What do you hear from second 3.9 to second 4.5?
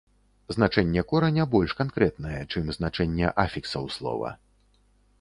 слова.